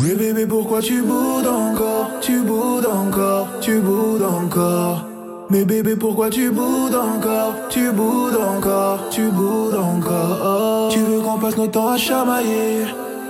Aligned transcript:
Oui 0.00 0.14
bébé 0.14 0.46
pourquoi 0.46 0.80
tu 0.80 1.02
boudes 1.02 1.46
encore? 1.46 2.10
Tu 2.20 2.40
boudes 2.40 2.86
encore, 2.86 3.48
tu 3.60 3.80
boudes 3.80 4.22
encore. 4.22 5.04
Mais 5.50 5.64
bébé 5.64 5.96
pourquoi 5.96 6.30
tu 6.30 6.50
boudes 6.50 6.94
encore? 6.94 7.54
Tu 7.68 7.90
boudes 7.90 8.36
encore, 8.36 9.00
tu 9.10 9.28
boudes 9.28 9.74
encore. 9.74 10.88
Tu 10.90 11.00
veux 11.00 11.20
qu'on 11.20 11.38
passe 11.38 11.56
notre 11.56 11.72
temps 11.72 11.88
à 11.88 11.96
chamailler 11.96 12.84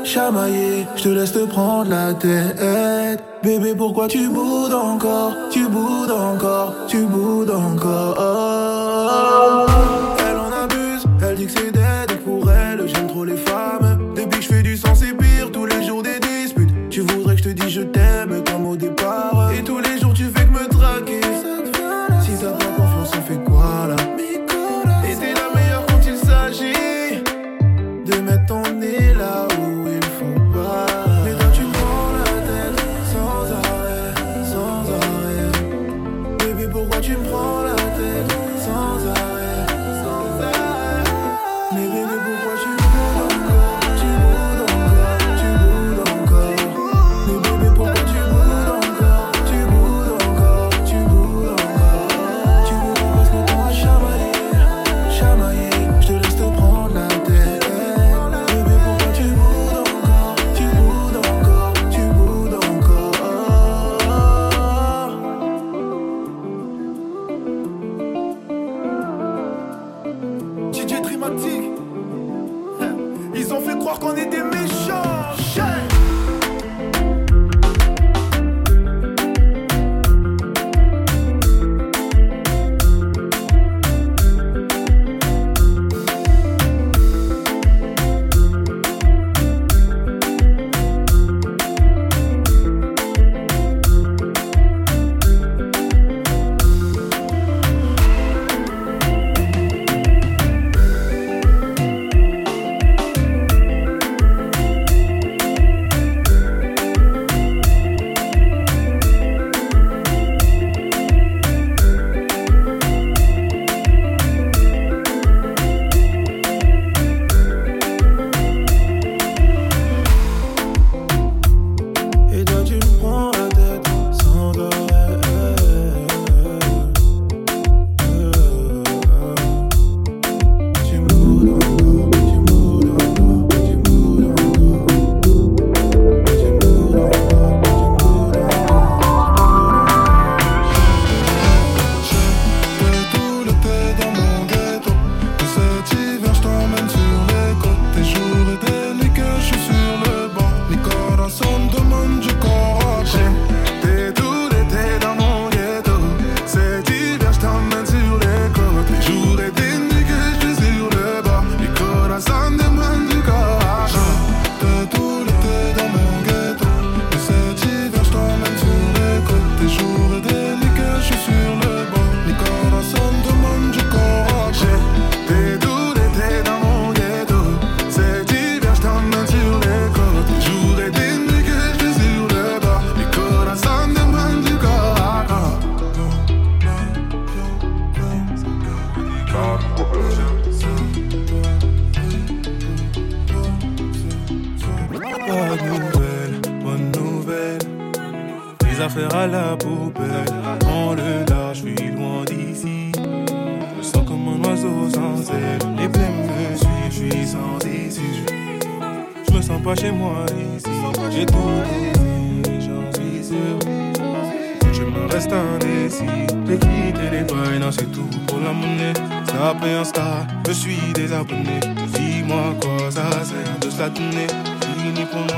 Chamailler, 0.04 0.86
je 0.96 1.04
te 1.04 1.08
laisse 1.08 1.32
te 1.32 1.46
prendre 1.46 1.90
la 1.90 2.12
tête. 2.12 3.24
Bébé 3.42 3.74
pourquoi 3.74 4.06
tu 4.08 4.28
boudes 4.28 4.74
encore? 4.74 5.32
Tu 5.50 5.66
boudes 5.68 6.10
encore, 6.10 6.74
tu 6.86 6.98
boudes 7.06 7.50
encore. 7.50 8.18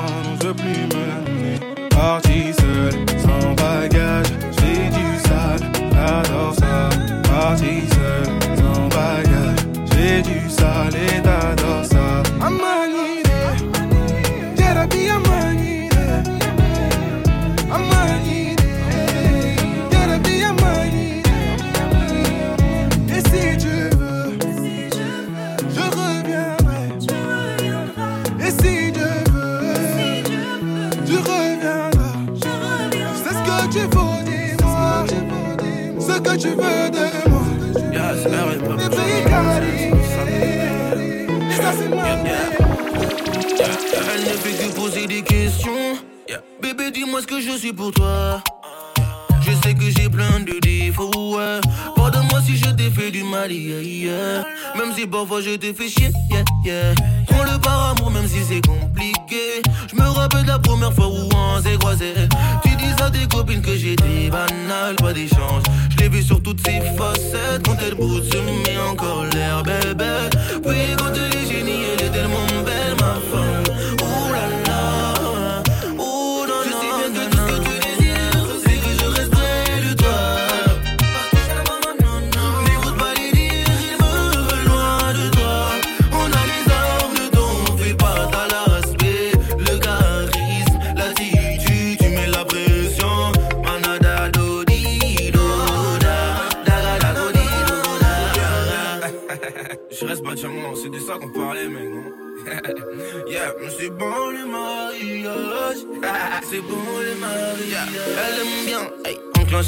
non, 0.07 0.37
je 0.41 0.47
veux 0.47 0.55
plus 0.55 0.87
me 0.93 1.07
l'amener. 1.09 1.59
Parti 1.91 2.53
seul, 2.53 2.95
sans 3.19 3.55
bagage, 3.55 4.27
j'ai 4.57 4.89
du 4.97 5.19
sale, 5.27 5.65
j'adore 5.93 6.55
ça. 6.55 6.89
Parti 7.23 7.81
seul 7.81 7.90
fait 44.41 44.53
que 44.53 44.75
poser 44.75 45.07
des 45.07 45.23
questions. 45.23 45.97
Bébé, 46.63 46.91
dis-moi 46.91 47.21
ce 47.21 47.27
que 47.27 47.41
je 47.41 47.57
suis 47.57 47.73
pour 47.73 47.93
toi. 47.93 48.43
Je 49.43 49.53
sais 49.63 49.75
que 49.75 49.91
j'ai 49.91 50.09
plein 50.09 50.41
de 50.41 50.59
défauts. 50.61 51.39
Pardonne-moi 51.97 52.41
si 52.45 52.57
je 52.57 52.71
t'ai 52.71 52.91
fait 52.91 53.11
du 53.11 53.23
mal, 53.23 53.53
yeah. 53.53 54.45
Même 54.77 54.93
si 54.97 55.07
parfois 55.07 55.41
je 55.41 55.57
t'ai 55.57 55.73
fait 55.73 55.89
chier, 55.89 56.11
yeah, 56.31 56.45
yeah. 56.65 56.95
Prends 57.27 57.45
le 57.45 57.59
par 57.59 57.91
amour, 57.91 58.11
même 58.11 58.29
si 58.29 58.39
c'est 58.49 58.65
compliqué. 58.67 59.63
Je 59.91 59.97
me 59.97 60.09
rappelle 60.09 60.47
la 60.47 60.59
première 60.59 60.93
fois 60.93 61.09
où 61.09 61.29
on 61.35 61.63
s'est 61.63 61.77
croisé. 61.79 62.15
Tu 62.63 62.71
dis 62.77 63.03
à 63.03 63.11
tes 63.11 63.27
copines 63.27 63.63
que 63.63 63.77
j'étais 63.77 64.31
banal, 64.31 64.97
pas 64.97 65.13
d'échange. 65.13 65.63
Je 65.91 65.97
l'ai 65.99 66.09
vu 66.09 66.23
sur 66.23 66.43
toutes 66.43 66.65
ses 66.67 66.81
facettes. 66.97 67.63
Quand 67.65 67.77
elle 67.87 67.95
bouge, 67.95 68.23
se 68.31 68.37
met 68.37 68.79
encore 68.91 69.25
l'air, 69.33 69.63
bébé. 69.63 70.05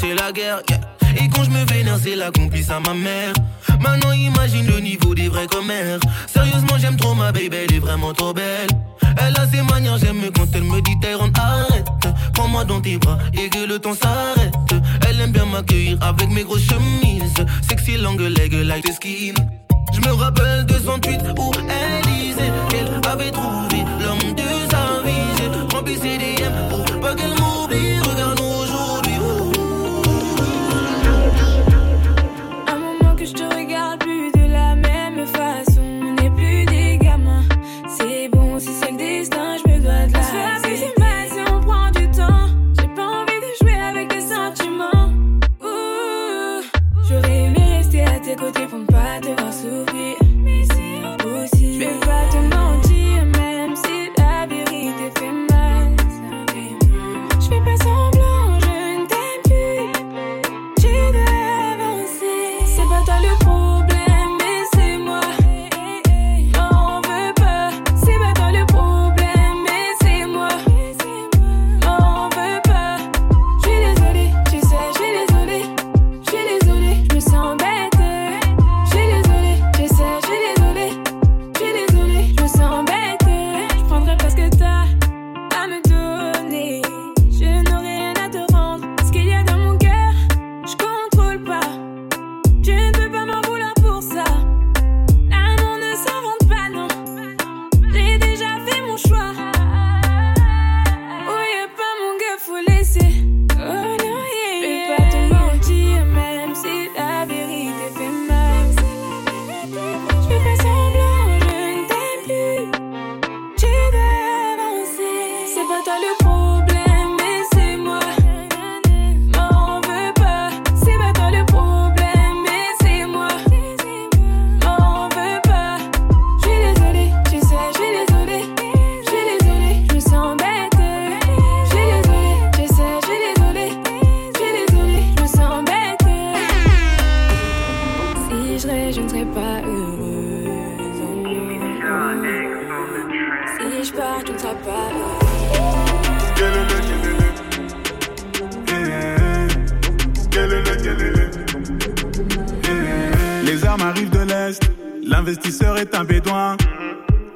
c'est 0.03 0.15
la 0.15 0.31
guerre. 0.31 0.61
Yeah. 0.69 1.23
Et 1.23 1.29
quand 1.29 1.43
je 1.43 1.49
me 1.49 1.63
vénère, 1.65 1.97
c'est 2.01 2.15
la 2.15 2.31
complice 2.31 2.69
à 2.69 2.79
ma 2.79 2.93
mère. 2.93 3.33
Maintenant, 3.79 4.11
imagine 4.11 4.65
le 4.67 4.79
niveau 4.79 5.13
des 5.15 5.29
vrais 5.29 5.47
commères. 5.47 5.99
Sérieusement, 6.27 6.77
j'aime 6.77 6.97
trop 6.97 7.13
ma 7.13 7.31
baby, 7.31 7.55
elle 7.55 7.73
est 7.73 7.79
vraiment 7.79 8.13
trop 8.13 8.33
belle. 8.33 8.67
Elle 9.17 9.35
a 9.37 9.47
ses 9.47 9.61
manières, 9.61 9.97
j'aime 9.97 10.21
quand 10.35 10.47
elle 10.53 10.63
me 10.63 10.81
dit 10.81 10.99
Tyron, 10.99 11.31
arrête. 11.35 11.85
Prends-moi 12.33 12.65
dans 12.65 12.81
tes 12.81 12.97
bras 12.97 13.17
et 13.33 13.49
que 13.49 13.65
le 13.65 13.79
temps 13.79 13.95
s'arrête. 13.95 14.53
Elle 15.07 15.21
aime 15.21 15.31
bien 15.31 15.45
m'accueillir 15.45 15.97
avec 16.01 16.29
mes 16.29 16.43
grosses 16.43 16.67
chemises. 16.67 17.33
Sexy 17.69 17.97
langue, 17.97 18.21
leg, 18.21 18.53
light 18.53 18.91
skin. 18.93 19.35
Je 19.93 19.99
me 20.01 20.13
rappelle 20.13 20.65
de 20.65 20.75
son 20.79 20.97
tweet 20.99 21.21
où 21.37 21.51
elle 21.69 22.01
disait 22.11 22.51
qu'elle 22.69 22.89
avait 23.09 23.31
trouvé 23.31 23.83
l'homme 24.01 24.33
de 24.35 24.49
sa 24.71 25.01
vie. 25.05 25.73
Remplis 25.73 25.97
ses 25.97 26.17
DM 26.17 26.69
pour 26.69 26.99
pas 26.99 27.15
qu'elle 27.15 27.42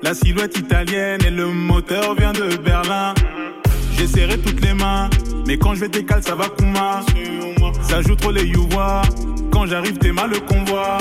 La 0.08 0.14
silhouette 0.14 0.58
italienne 0.58 1.20
et 1.28 1.30
le 1.30 1.48
moteur 1.48 2.16
vient 2.16 2.32
de 2.32 2.56
Berlin. 2.56 3.14
J'ai 3.98 4.08
serré 4.08 4.38
toutes 4.38 4.64
les 4.64 4.74
mains, 4.74 5.10
mais 5.46 5.58
quand 5.58 5.76
je 5.76 5.82
vais 5.82 5.90
décaler, 5.90 6.22
ça 6.22 6.34
va 6.34 6.46
Kuma. 6.48 7.02
Ça 7.82 8.02
joue 8.02 8.16
trop 8.16 8.32
les 8.32 8.46
youvois, 8.46 9.02
quand 9.52 9.66
j'arrive, 9.66 9.98
t'es 9.98 10.14
mal 10.14 10.30
le 10.30 10.40
convoi. 10.40 10.98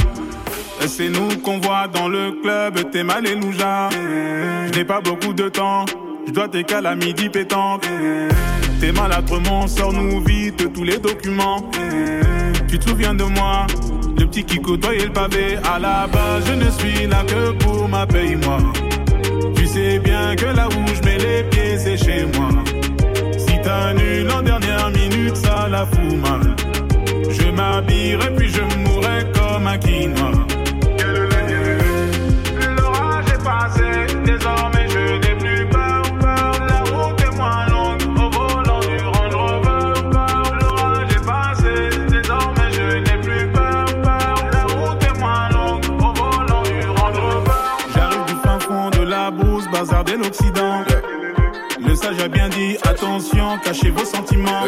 C'est 0.89 1.09
nous 1.09 1.29
qu'on 1.45 1.61
voit 1.61 1.87
dans 1.87 2.09
le 2.09 2.33
club, 2.43 2.91
t'es 2.91 3.05
mal 3.05 3.29
et 3.29 3.37
nous 3.37 3.53
Je 3.53 4.77
n'ai 4.77 4.85
pas 4.85 5.01
beaucoup 5.01 5.33
de 5.33 5.51
temps, 5.51 5.85
je 6.27 6.33
dois 6.33 6.49
décaler 6.49 6.89
à 6.89 6.97
midi 6.97 7.29
pétanque. 7.29 7.87
T'es 8.81 8.91
maladrement, 8.91 9.69
sors-nous 9.69 10.21
vite 10.25 10.73
tous 10.73 10.83
les 10.83 10.99
documents. 10.99 11.71
Tu 12.67 12.77
te 12.81 12.91
souviens 12.91 13.15
de 13.15 13.23
moi, 13.23 13.69
le 14.19 14.27
petit 14.27 14.43
qui 14.43 14.59
côtoyait 14.59 15.05
le 15.05 15.13
pavé. 15.13 15.59
À 15.63 15.79
la 15.79 16.09
base, 16.09 16.45
je 16.49 16.55
ne 16.55 16.69
suis 16.71 17.07
là 17.07 17.23
que 17.23 17.53
pour 17.53 17.89
ma 17.89 18.05
paye, 18.05 18.35
moi 18.35 18.59
sais 19.77 19.99
bien 19.99 20.35
que 20.37 20.47
là 20.47 20.69
où 20.69 20.83
je 20.97 21.03
mets 21.07 21.19
les 21.19 21.43
pieds, 21.51 21.77
c'est 21.79 21.99
chez 21.99 22.25
moi. 22.35 22.51
Si 23.45 23.55
t'annules 23.65 24.31
en 24.31 24.43
dernière 24.43 24.91
minute, 24.91 25.37
ça 25.37 25.69
la 25.69 25.85
fout 25.85 26.17
mal. 26.27 26.45
Je 27.39 27.47
m'habillerai 27.59 28.29
puis 28.37 28.49
je 28.49 28.63
mourrai 28.83 29.19
comme 29.35 29.67
un 29.67 29.79
quinoa. 29.79 30.56
Ça 51.97 52.13
j'ai 52.13 52.29
bien 52.29 52.49
dit 52.51 52.77
attention, 52.83 53.59
cachez 53.65 53.89
vos 53.91 54.05
sentiments. 54.05 54.65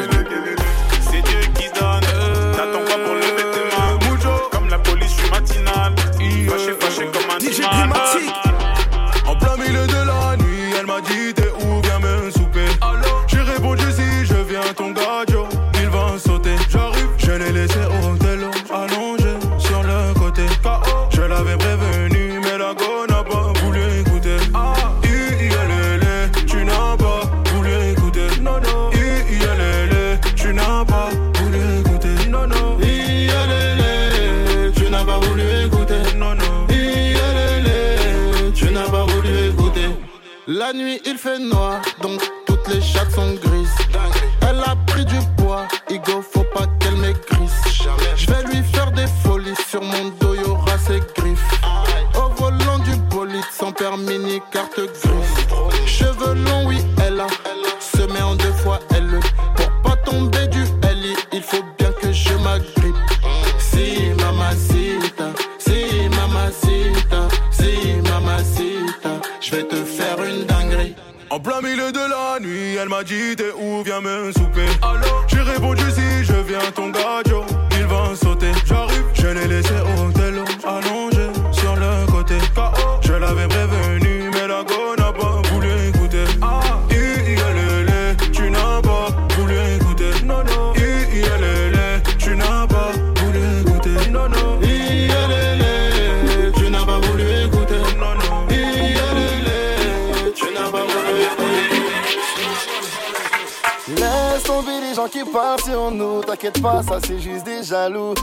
La 40.68 40.74
nuit 40.74 41.00
il 41.06 41.16
fait 41.16 41.38
noir, 41.38 41.80
donc 42.02 42.20
toutes 42.44 42.68
les 42.68 42.82
chattes 42.82 43.10
sont 43.12 43.32
grises. 43.36 43.87
Parlent 105.48 105.62
sur 105.62 105.90
nous, 105.90 106.20
t'inquiète 106.20 106.60
pas, 106.60 106.82
ça 106.82 106.98
c'est 107.04 107.18
juste 107.18 107.44
des 107.44 107.62
jaloux. 107.62 108.14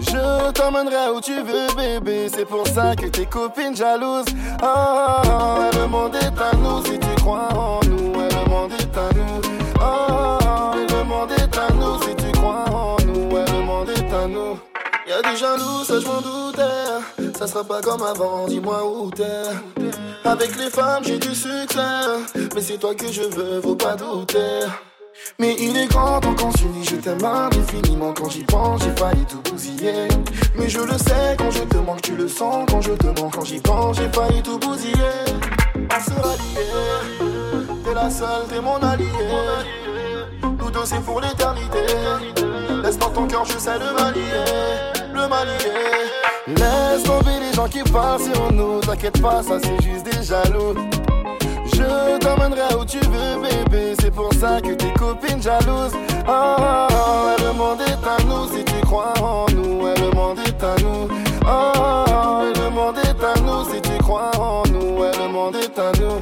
Je 0.00 0.50
t'emmènerai 0.52 1.10
où 1.14 1.20
tu 1.20 1.34
veux, 1.34 1.68
bébé, 1.76 2.28
c'est 2.34 2.44
pour 2.44 2.66
ça 2.66 2.96
que 2.96 3.06
tes 3.06 3.26
copines 3.26 3.76
jalouses. 3.76 4.24
Ah, 4.60 4.64
ah, 4.64 5.22
ah, 5.24 5.70
le 5.78 5.86
monde 5.86 6.14
est 6.16 6.40
à 6.40 6.56
nous 6.56 6.84
si 6.84 6.98
tu 6.98 7.14
crois 7.22 7.48
en 7.54 7.80
nous, 7.86 8.18
ouais, 8.18 8.28
le 8.28 8.50
monde 8.50 8.72
est 8.72 8.98
à 8.98 9.08
nous. 9.14 9.40
Ah, 9.80 10.38
ah, 10.44 10.72
le 10.76 11.04
monde 11.04 11.32
est 11.32 11.56
à 11.56 11.72
nous 11.74 12.02
si 12.02 12.16
tu 12.16 12.32
crois 12.32 12.64
en 12.70 12.96
nous, 13.06 13.34
ouais, 13.34 13.44
le 13.46 13.62
monde 13.64 13.90
est 13.90 14.14
à 14.14 14.26
nous. 14.26 14.58
Y'a 15.08 15.22
des 15.22 15.36
jaloux, 15.36 15.84
ça 15.84 16.00
je 16.00 16.06
m'en 16.06 16.20
doutais. 16.20 17.38
Ça 17.38 17.46
sera 17.46 17.62
pas 17.62 17.80
comme 17.80 18.02
avant, 18.02 18.46
dis-moi 18.48 18.84
où 18.84 19.10
t'es. 19.10 19.44
Avec 20.24 20.56
les 20.56 20.70
femmes, 20.70 21.04
j'ai 21.04 21.18
du 21.18 21.34
succès. 21.34 22.06
Mais 22.54 22.60
c'est 22.60 22.78
toi 22.78 22.94
que 22.94 23.10
je 23.10 23.22
veux, 23.22 23.60
faut 23.60 23.76
pas 23.76 23.94
douter. 23.94 24.66
Mais 25.38 25.56
il 25.58 25.76
est 25.76 25.86
grand 25.86 26.20
temps 26.20 26.34
qu'on 26.34 26.52
s'unit, 26.52 26.84
je 26.84 26.96
t'aime 26.96 27.24
indéfiniment. 27.24 28.12
Quand 28.12 28.28
j'y 28.30 28.44
pense, 28.44 28.82
j'ai 28.82 28.94
failli 28.96 29.24
tout 29.26 29.40
bousiller. 29.50 30.08
Mais 30.56 30.68
je 30.68 30.80
le 30.80 30.98
sais, 30.98 31.36
quand 31.38 31.50
je 31.50 31.62
te 31.62 31.76
manque, 31.78 32.02
tu 32.02 32.14
le 32.14 32.28
sens. 32.28 32.66
Quand 32.70 32.80
je 32.80 32.92
te 32.92 33.06
manque, 33.06 33.34
quand 33.34 33.44
j'y 33.44 33.60
pense, 33.60 33.96
j'ai 33.96 34.08
failli 34.10 34.42
tout 34.42 34.58
bousiller. 34.58 34.94
On 35.74 36.00
sera 36.00 36.34
liés, 36.36 37.66
t'es 37.84 37.94
la 37.94 38.10
seule, 38.10 38.46
t'es 38.48 38.60
mon 38.60 38.76
allié. 38.76 39.06
Nous 40.42 40.70
deux 40.70 40.84
c'est 40.84 41.00
pour 41.00 41.20
l'éternité. 41.20 41.86
Laisse 42.82 42.98
dans 42.98 43.10
ton 43.10 43.26
cœur, 43.26 43.44
je 43.44 43.58
sais 43.58 43.78
le 43.78 43.92
manier 43.92 44.22
Le 45.12 45.28
manier 45.28 45.52
Laisse 46.48 47.02
tomber 47.04 47.38
les 47.40 47.52
gens 47.54 47.68
qui 47.68 47.82
parlent 47.90 48.20
sur 48.20 48.52
nous. 48.52 48.80
T'inquiète 48.80 49.20
pas, 49.20 49.42
ça 49.42 49.58
c'est 49.62 49.82
juste 49.82 50.04
des 50.04 50.22
jaloux 50.22 50.74
je 51.82 52.18
t'emmènerai 52.18 52.74
où 52.78 52.84
tu 52.84 52.98
veux, 52.98 53.42
bébé. 53.42 53.94
C'est 54.00 54.10
pour 54.10 54.32
ça 54.34 54.60
que 54.60 54.72
tes 54.74 54.92
copines 54.92 55.42
jalouses. 55.42 55.92
Ah, 56.26 56.56
ah, 56.58 56.88
ah, 56.90 57.36
le 57.38 57.52
monde 57.52 57.80
est 57.80 58.06
à 58.06 58.22
nous 58.24 58.48
si 58.56 58.64
tu 58.64 58.80
crois 58.86 59.12
en 59.20 59.46
nous. 59.54 59.82
Ouais, 59.82 59.94
le 59.98 60.10
monde 60.14 60.38
est 60.38 60.64
à 60.64 60.74
nous. 60.82 61.08
Ah, 61.44 61.72
ah, 61.74 62.04
ah, 62.08 62.42
le 62.54 62.70
monde 62.70 62.96
est 62.98 63.24
à 63.24 63.40
nous 63.40 63.64
si 63.72 63.80
tu 63.80 63.98
crois 64.02 64.30
en 64.38 64.62
nous. 64.68 65.00
Ouais, 65.00 65.10
le 65.18 65.28
monde 65.28 65.56
est 65.56 65.78
à 65.78 65.92
nous. 66.00 66.20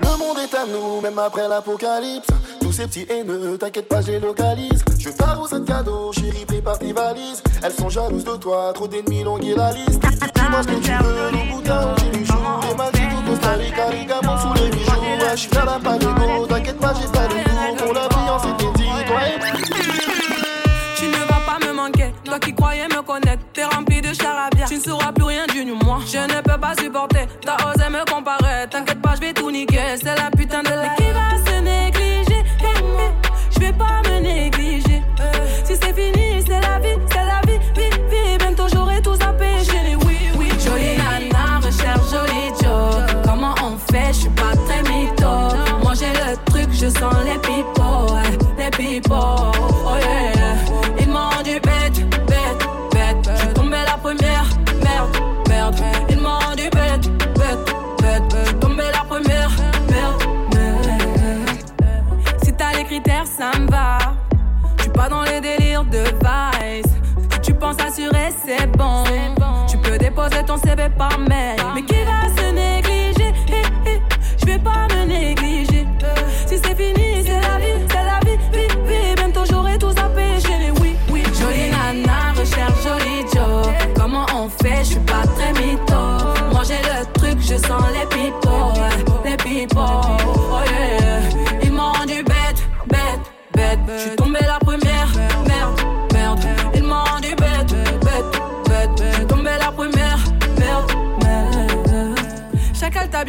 Le 0.00 0.18
monde 0.18 0.38
est 0.38 0.54
à 0.54 0.66
nous, 0.66 1.00
même 1.00 1.18
après 1.18 1.48
l'apocalypse. 1.48 2.28
Tous 2.60 2.72
ces 2.72 2.86
petits 2.86 3.06
haineux, 3.10 3.58
t'inquiète 3.58 3.88
pas, 3.88 4.00
j'ai 4.00 4.18
localise. 4.20 4.84
Je 4.98 5.10
t'arrose 5.10 5.52
un 5.52 5.64
cadeau, 5.64 6.12
chérie, 6.12 6.44
prépare 6.46 6.78
tes 6.78 6.92
valises. 6.92 7.42
Elles 7.62 7.72
sont 7.72 7.88
jalouses 7.88 8.24
de 8.24 8.36
toi, 8.36 8.72
trop 8.74 8.86
d'ennemis, 8.86 9.24
longuer 9.24 9.54
la 9.54 9.72
liste. 9.72 10.00
Dis-moi 10.00 10.62
ce 10.62 10.68
que 10.68 10.74
tu 10.74 10.92
veux, 10.92 11.30
le 11.32 11.52
boutin, 11.52 11.94
j'ai 11.98 12.18
les 12.18 12.24
choux. 12.24 12.34
Les 12.68 12.74
Maldives, 12.74 13.11
Costa 13.42 13.56
Rica, 13.56 13.86
Rigamon 13.86 14.38
sous 14.38 14.62
les 14.62 14.70
bijoux. 14.70 14.90
Ouais, 14.90 15.30
je 15.32 15.36
suis 15.36 15.50
là, 15.50 15.78
pas 15.82 15.98
d'égo, 15.98 16.46
t'inquiète 16.46 16.78
pas, 16.78 16.92
j'ai 16.94 17.08
pas 17.08 17.26
de 17.26 17.34
goût. 17.34 17.76
Pour 17.76 17.92
la 17.92 18.08
brillance, 18.08 18.42
c'était 18.42 18.72
dit, 18.72 18.88
toi 19.06 19.20
et 19.26 19.38
Tu 20.96 21.06
ne 21.06 21.16
vas 21.26 21.40
pas 21.46 21.66
me 21.66 21.72
manquer, 21.72 22.12
toi 22.24 22.38
qui 22.38 22.54
croyais 22.54 22.88
me 22.88 23.02
connaître. 23.02 23.42
T'es 23.52 23.64
rempli 23.64 24.00
de 24.00 24.12
charabia, 24.14 24.66
tu 24.66 24.76
ne 24.76 24.80
sauras 24.80 25.12
plus 25.12 25.24
rien 25.24 25.46
du 25.46 25.64
moi. 25.64 25.98
Je 26.06 26.18
ne 26.18 26.40
peux 26.40 26.58
pas 26.58 26.74
supporter, 26.78 27.26
t'as 27.44 27.56
osé 27.68 27.88
me 27.90 28.08
comparer. 28.10 28.68
T'inquiète 28.70 29.02
pas, 29.02 29.14
je 29.16 29.20
vais 29.20 29.32
tout 29.32 29.50
niquer, 29.50 29.96
c'est 29.96 30.16
la 30.16 30.30
putain 30.30 30.62
de 30.62 30.68
la. 30.68 31.01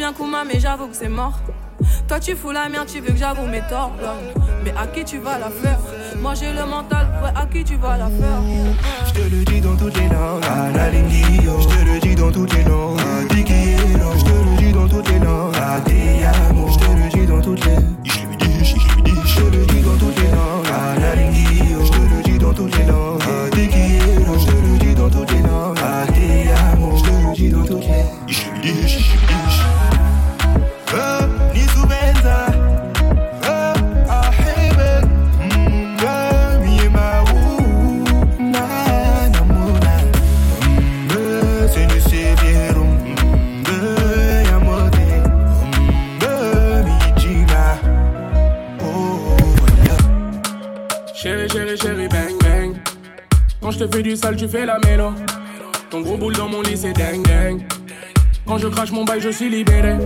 Bien 0.04 0.12
Kuma, 0.12 0.44
mais 0.44 0.60
j'avoue 0.60 0.88
que 0.88 0.96
c'est 0.96 1.08
mort. 1.08 1.38
Toi 2.06 2.20
tu 2.20 2.36
fous 2.36 2.50
la 2.50 2.68
merde, 2.68 2.86
tu 2.86 3.00
veux 3.00 3.12
que 3.12 3.16
j'avoue 3.16 3.46
mes 3.46 3.62
torts. 3.70 3.92
Mais 4.62 4.74
à 4.76 4.86
qui 4.86 5.02
tu 5.02 5.16
vas 5.16 5.38
la 5.38 5.48
faire? 5.48 5.78
Moi 6.20 6.34
j'ai 6.34 6.52
le 6.52 6.66
mental, 6.66 7.06
ouais, 7.22 7.30
à 7.34 7.46
qui 7.46 7.64
tu 7.64 7.76
vas 7.76 7.96
la 7.96 8.08
faire? 8.08 8.42
Je 9.06 9.12
te 9.14 9.22
le 9.34 9.44
dis 9.44 9.62
dans 9.62 9.74
toutes 9.76 9.96
les 9.96 10.08
langues, 10.08 10.44
Analinguillo. 10.44 11.58
Je 11.58 11.68
te 11.68 11.84
le 11.86 12.00
dis 12.00 12.14
dans 12.14 12.30
toutes 12.30 12.52
les 12.52 12.64
langues, 12.64 13.00
Dikielo. 13.30 14.10
Je 14.18 14.24
te 14.24 14.30
le 14.30 14.56
dis 14.58 14.72
dans 14.72 14.88
toutes 14.88 15.08
les 15.08 15.18
langues, 15.20 15.56
Adeyamo. 15.56 16.68
Je 16.68 16.78
te 16.78 16.84
le 16.84 17.08
dis 17.08 17.26
dans 17.26 17.40
toutes 17.40 17.64
les 17.64 17.78
Je 18.04 19.36
te 19.36 19.56
le 19.56 19.64
dis 19.64 19.80
dans 19.80 19.96
toutes 19.96 20.18
les 20.20 20.30
langues, 20.30 20.66
Analinguillo. 20.68 21.84
Je 21.86 21.90
te 21.90 22.14
le 22.14 22.22
dis 22.22 22.38
dans 22.38 22.52
toutes 22.52 22.76
les 22.76 22.84
langues, 22.84 23.22
Dikielo. 23.54 24.38
Je 24.38 24.46
te 24.46 24.52
le 24.52 24.78
dis 24.78 24.94
dans 24.94 25.08
toutes 25.08 25.32
les 25.32 25.40
langues, 25.40 25.78
Adeyamo. 25.78 26.98
Je 26.98 27.02
te 27.04 27.08
le 27.08 27.34
dis 27.34 27.48
dans 27.48 27.64
toutes 27.64 27.86
les 27.86 28.04
Eh, 28.66 28.86
je 53.74 53.84
te 53.84 53.96
fais 53.96 54.02
du 54.02 54.16
sale, 54.16 54.36
tu 54.36 54.46
fais 54.46 54.64
la 54.64 54.78
mélo. 54.86 55.12
Ton 55.90 56.00
gros 56.00 56.16
boule 56.16 56.36
dans 56.36 56.48
mon 56.48 56.62
lit, 56.62 56.76
c'est 56.76 56.92
ding, 56.92 57.22
ding. 57.24 57.62
Quand 58.46 58.58
je 58.58 58.68
crache 58.68 58.92
mon 58.92 59.04
bail, 59.04 59.20
je 59.20 59.30
suis 59.30 59.48
libéré. 59.48 59.96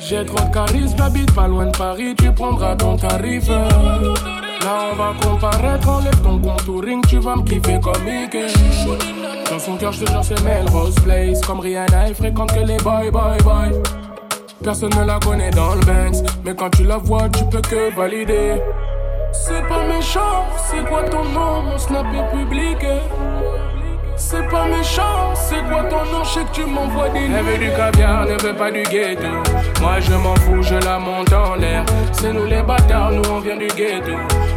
J'ai 0.00 0.24
trop 0.26 0.46
de 0.46 0.52
charisme, 0.52 0.96
j'habite 0.98 1.32
pas 1.34 1.48
loin 1.48 1.66
de 1.66 1.76
Paris, 1.76 2.14
tu 2.18 2.30
prendras 2.32 2.76
ton 2.76 2.96
tarif. 2.96 3.48
Là 3.48 4.90
on 4.92 4.96
va 4.96 5.12
comparaître, 5.22 5.88
enlève 5.88 6.20
ton 6.22 6.38
contouring, 6.38 7.00
tu 7.08 7.18
vas 7.18 7.36
me 7.36 7.42
kiffer 7.42 7.80
comme 7.80 8.02
Mickey. 8.04 8.46
Dans 9.50 9.58
son 9.58 9.76
cœur, 9.76 9.92
je 9.92 10.04
te 10.04 10.10
jure, 10.10 10.24
c'est 10.24 10.42
Melrose 10.42 10.94
Place. 10.96 11.40
Comme 11.46 11.60
Rihanna, 11.60 12.08
elle 12.08 12.14
fréquente 12.14 12.52
que 12.52 12.60
les 12.60 12.76
boy, 12.78 13.10
boy, 13.10 13.38
boy. 13.42 13.82
Personne 14.62 14.92
ne 14.98 15.04
la 15.04 15.18
connaît 15.18 15.50
dans 15.50 15.74
le 15.74 15.80
Banks, 15.80 16.24
mais 16.44 16.54
quand 16.54 16.70
tu 16.70 16.84
la 16.84 16.98
vois, 16.98 17.28
tu 17.28 17.44
peux 17.50 17.60
que 17.60 17.94
valider. 17.94 18.60
C'est 19.32 19.66
pas 19.68 19.84
méchant, 19.84 20.46
c'est 20.56 20.86
quoi 20.88 21.02
ton 21.04 21.24
nom 21.24 21.62
Mon 21.62 21.78
snap 21.78 22.06
est 22.14 22.36
public. 22.36 22.78
C'est 24.16 24.48
pas 24.48 24.66
méchant, 24.66 25.34
c'est 25.34 25.62
quoi 25.68 25.84
ton 25.84 26.04
nom 26.12 26.22
Je 26.22 26.30
sais 26.30 26.44
que 26.44 26.52
tu 26.52 26.64
m'envoies 26.64 27.08
des 27.10 27.20
Elle 27.20 27.44
veut 27.44 27.58
du 27.58 27.70
caviar, 27.70 28.26
ne 28.26 28.40
veut 28.40 28.54
pas 28.54 28.70
du 28.70 28.82
ghetto. 28.82 29.26
Moi 29.80 30.00
je 30.00 30.14
m'en 30.14 30.36
fous, 30.36 30.62
je 30.62 30.74
la 30.74 30.98
monte 30.98 31.32
en 31.32 31.54
l'air. 31.56 31.84
C'est 32.12 32.32
nous 32.32 32.44
les 32.44 32.62
bâtards, 32.62 33.10
nous 33.12 33.28
on 33.30 33.40
vient 33.40 33.56
du 33.56 33.66
ghetto. 33.68 34.12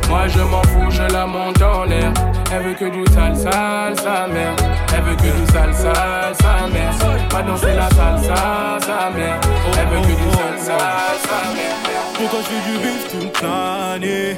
Moi 0.09 0.27
je 0.27 0.39
m'en 0.39 0.61
fous, 0.63 0.91
je 0.91 1.13
la 1.13 1.25
monte 1.25 1.61
en 1.61 1.83
l'air. 1.85 2.13
Elle 2.51 2.63
veut 2.63 2.73
que 2.73 2.85
du 2.85 3.03
sale, 3.13 3.35
sale, 3.35 3.95
sa 3.97 4.27
mère. 4.27 4.55
Elle 4.95 5.03
veut 5.03 5.15
que 5.15 5.23
du 5.23 5.51
sale, 5.51 5.73
sale, 5.73 6.35
sa 6.41 6.67
mère. 6.67 6.93
Va 7.31 7.41
danser 7.41 7.73
la 7.73 7.89
salsa, 7.89 8.77
sa 8.81 9.09
mère. 9.09 9.39
Elle 9.77 9.87
veut 9.87 10.01
que 10.01 10.15
du 10.15 10.31
sale, 10.31 10.59
sale, 10.59 11.19
sa 11.27 11.53
mère. 11.53 11.75
Pourquoi 12.17 12.39
je 12.39 12.45
fais 12.45 12.63
du 12.71 12.77
bif 12.79 13.03
toute 13.11 13.41
l'année? 13.41 14.37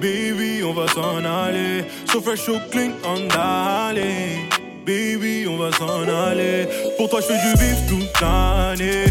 Baby, 0.00 0.62
on 0.62 0.74
va 0.74 0.86
s'en 0.88 1.24
aller. 1.24 1.84
So 2.06 2.20
fresh, 2.20 2.40
so 2.40 2.58
clean, 2.70 2.92
on 3.04 3.26
d'aller. 3.28 4.46
Baby, 4.84 5.46
on 5.48 5.56
va 5.56 5.72
s'en 5.72 6.02
aller. 6.02 6.68
Pour 6.96 7.08
toi, 7.08 7.20
je 7.20 7.26
fais 7.26 7.40
du 7.48 7.52
bif 7.56 7.78
toute 7.88 8.20
l'année. 8.20 9.06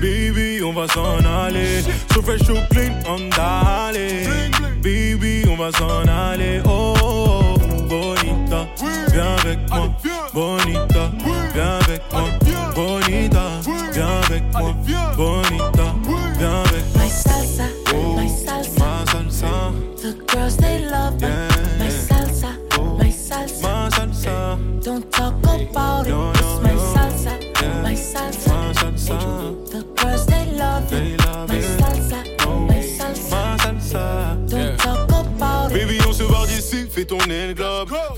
Baby, 0.00 0.47
on 0.68 0.72
va 0.72 0.86
s'en 0.88 1.24
aller. 1.24 1.82
So 2.12 2.22
fresh, 2.22 2.42
so 2.42 2.54
clean, 2.70 2.92
on 3.08 3.28
d'aller. 3.30 4.26
Baby, 4.82 5.44
on 5.48 5.56
va 5.56 5.70
s'en 5.72 6.06
aller. 6.06 6.60
Oh, 6.64 6.94
oh, 7.02 7.54
oh, 7.54 7.82
bonita, 7.88 8.66
viens 9.12 9.34
avec 9.42 9.58
moi. 9.70 9.88
Bonita, 10.34 11.10
viens 11.54 11.78
avec 11.80 12.02
moi. 12.12 12.24
Bonita, 12.74 13.44
viens 13.92 14.20
avec 14.26 14.42
moi. 14.52 14.74
Bonita, 15.16 15.77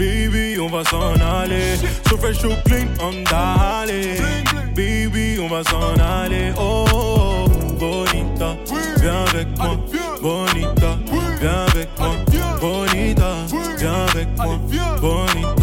Baby, 0.00 0.58
on 0.58 0.68
va 0.68 0.82
s'en 0.82 1.12
aller. 1.20 1.76
So 2.08 2.16
fresh, 2.16 2.38
so 2.38 2.48
clean, 2.64 2.88
on 3.02 3.22
d'aller. 3.24 4.16
Baby, 4.74 5.38
on 5.38 5.48
va 5.48 5.62
s'en 5.62 5.92
aller. 6.00 6.54
Oh, 6.56 6.86
oh, 6.90 7.44
oh, 7.44 7.72
bonita, 7.78 8.56
viens 8.98 9.24
avec 9.28 9.48
moi. 9.58 9.76
Bonita, 10.22 10.96
viens 11.38 11.66
avec 11.68 11.90
moi. 11.98 12.16
Bonita, 12.58 13.30
viens 13.76 14.06
avec 14.08 14.28
moi. 14.38 14.58
Bonita, 15.02 15.59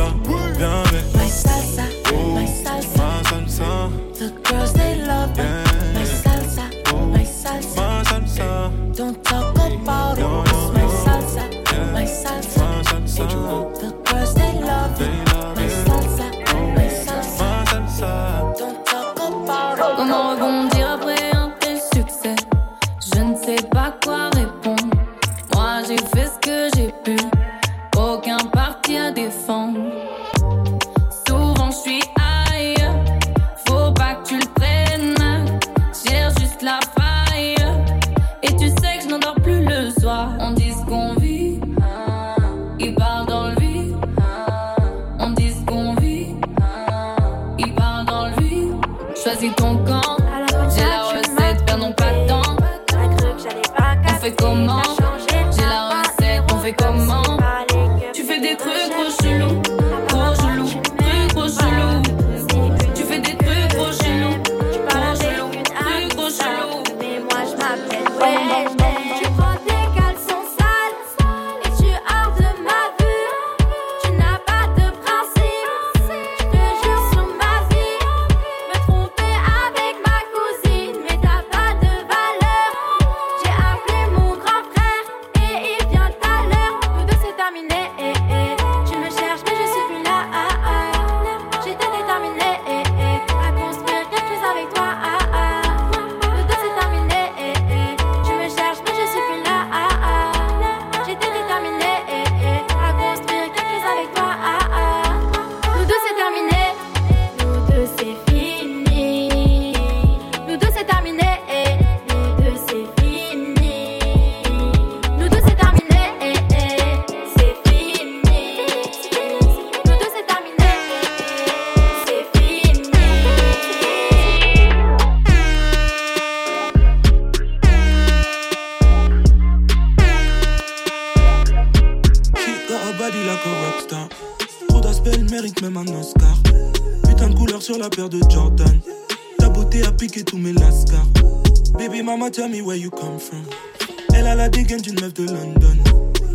D'une 144.58 145.00
meuf 145.00 145.14
de. 145.14 145.26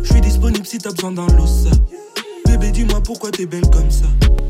Je 0.01 0.11
suis 0.11 0.21
disponible 0.21 0.65
si 0.65 0.77
t'as 0.77 0.91
besoin 0.91 1.11
d'un. 1.11 1.27
Bébé, 1.27 1.71
Bébé, 2.47 2.71
dis-moi 2.71 3.01
pourquoi 3.03 3.31
t'es 3.31 3.45
belle 3.45 3.69
comme 3.69 3.91
ça. 3.91 4.05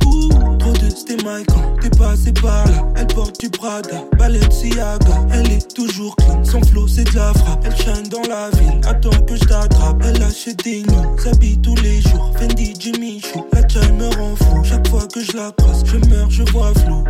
Ouh, 0.06 0.30
trop 0.60 0.74
de 0.74 0.90
stémailles 0.92 1.44
quand 1.48 1.80
t'es 1.82 1.90
passé 1.90 2.32
par 2.34 2.66
là. 2.68 2.88
Elle 2.96 3.08
porte 3.08 3.42
du 3.42 3.50
Prada, 3.50 4.06
Balenciaga. 4.16 5.28
Elle 5.34 5.52
est 5.52 5.74
toujours 5.74 6.16
clean, 6.18 6.44
son 6.46 6.62
flow 6.62 6.88
c'est 6.88 7.04
de 7.04 7.16
la 7.16 7.34
frappe. 7.34 7.66
Elle 7.66 7.76
shine 7.76 8.08
dans 8.10 8.22
la 8.22 8.52
ville, 8.52 8.80
attends 8.86 9.22
que 9.26 9.36
je 9.36 9.44
t'attrape. 9.44 10.04
Elle 10.06 10.22
achète 10.22 10.64
des 10.64 10.84
nuits, 10.84 11.22
s'habille 11.22 11.60
tous 11.60 11.76
les 11.78 12.00
jours. 12.02 12.32
Fendi, 12.38 12.76
Jimmy 12.80 13.22
Choo, 13.22 13.48
la 13.54 13.68
chai 13.68 13.92
me 13.92 14.06
rend 14.16 14.36
fou. 14.36 14.64
Chaque 14.64 14.88
fois 14.88 15.08
que 15.12 15.20
je 15.20 15.36
la 15.36 15.52
croise, 15.52 15.84
je 15.84 15.98
meurs, 16.10 16.30
je 16.30 16.44
vois 16.52 16.74
flou. 16.76 17.04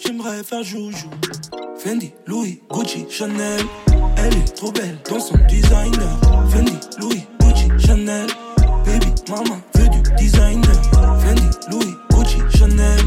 J'aimerais 0.00 0.44
faire 0.44 0.62
joujou. 0.62 1.10
Fendi, 1.84 2.14
Louis, 2.26 2.62
Gucci, 2.70 3.04
Chanel. 3.10 3.60
Elle 4.16 4.34
est 4.38 4.56
trop 4.56 4.72
belle 4.72 4.96
dans 5.06 5.20
son 5.20 5.36
designer. 5.46 6.18
Fendi, 6.48 6.72
Louis, 6.98 7.26
Gucci, 7.42 7.68
Chanel. 7.76 8.26
Baby, 8.86 9.12
maman 9.28 9.60
veut 9.74 9.88
du 9.90 10.00
designer. 10.16 10.82
Fendi, 11.20 11.42
Louis, 11.70 11.94
Gucci, 12.10 12.38
Chanel. 12.56 12.98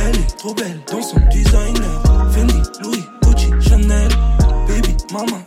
Elle 0.00 0.16
est 0.16 0.36
trop 0.38 0.52
belle 0.54 0.80
dans 0.90 1.02
son 1.02 1.20
designer. 1.30 2.02
Fendi, 2.32 2.60
Louis, 2.82 3.04
Gucci, 3.22 3.48
Chanel. 3.60 4.08
Baby, 4.66 4.96
maman 5.12 5.45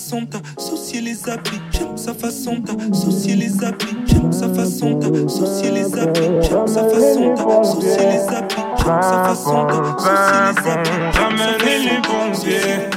façon 0.00 0.22
d'associer 0.22 1.02
les 1.02 1.28
habits. 1.28 1.60
J'aime 1.72 1.96
sa 1.96 2.14
façon 2.14 2.56
d'associer 2.58 3.36
les 3.36 3.62
habits. 3.62 3.96
J'aime 4.06 4.32
sa 4.32 4.48
façon 4.48 4.94
d'associer 4.94 5.70
les 5.70 5.98
habits. 5.98 6.20
J'aime 6.40 6.66
sa 6.66 6.84
façon 6.88 7.34
d'associer 7.34 8.06
les 8.06 8.28
habits. 8.34 8.56
J'aime 8.78 9.02
sa 9.02 9.24
façon 9.24 9.66
d'associer 9.66 10.38
les 10.46 10.70
habits. 10.70 11.18
Ramenez 11.18 11.78
les 11.84 12.00
pompiers. 12.00 12.88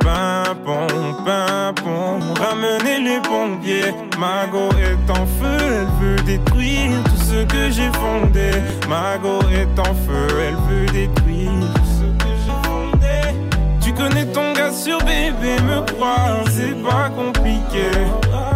Pimpon, 0.00 0.86
pimpon, 1.24 2.18
ramenez 2.34 2.98
les 2.98 3.20
pompiers. 3.20 3.94
Mago 4.18 4.70
est 4.80 5.10
en 5.10 5.26
feu, 5.38 5.56
elle 5.60 5.86
veut 6.00 6.22
détruire 6.24 6.90
tout 7.04 7.22
ce 7.30 7.44
que 7.44 7.70
j'ai 7.70 7.92
fondé. 7.92 8.50
Mago 8.88 9.38
est 9.52 9.78
en 9.78 9.94
feu, 9.94 10.26
elle 10.48 10.56
veut 10.68 10.86
détruire 10.86 11.50
tout 11.74 11.90
ce 11.96 12.24
que 12.24 12.30
j'ai 12.44 12.68
fondé. 12.68 13.38
Tu 13.80 13.92
connais 13.92 14.26
ton 14.26 14.49
sur 14.80 14.98
bébé, 15.00 15.60
me 15.62 15.80
croire, 15.92 16.42
c'est 16.48 16.74
pas 16.82 17.10
compliqué. 17.10 17.90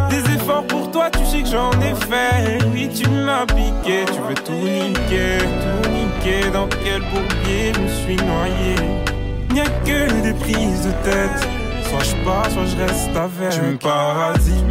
Des 0.09 0.25
efforts 0.35 0.67
pour 0.67 0.91
toi, 0.91 1.11
tu 1.11 1.25
sais 1.27 1.43
que 1.43 1.49
j'en 1.49 1.71
ai 1.83 1.95
fait. 2.09 2.65
Oui, 2.73 2.89
tu 2.89 3.07
m'as 3.11 3.45
piqué, 3.47 4.07
tu 4.07 4.21
veux 4.27 4.35
tout 4.35 4.53
niquer, 4.53 5.39
tout 5.39 5.91
niquer. 5.91 6.51
Dans 6.51 6.69
quel 6.83 7.03
bourbier 7.11 7.73
je 7.75 7.81
me 7.81 7.89
suis 7.89 8.17
noyé? 8.17 8.75
N'y 9.53 9.61
a 9.61 9.67
que 9.85 10.23
des 10.23 10.33
prises 10.33 10.87
de 10.87 10.93
tête. 11.05 11.49
Soit 11.91 12.05
je 12.05 12.17
pars, 12.25 12.51
soit 12.51 12.67
je 12.67 12.77
reste 12.83 13.17
avec. 13.17 13.51
Tu 13.51 13.61
me 13.61 13.77
parasites, 13.77 14.69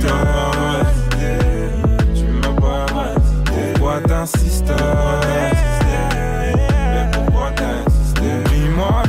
tu 2.15 2.25
m'as 2.25 2.53
parasité. 2.59 3.61
Pourquoi 3.75 4.01
t'insistes? 4.07 4.73
Mais 6.91 7.05
pourquoi 7.11 7.51
t'insistes? 7.51 8.21
Dis-moi 8.49 9.03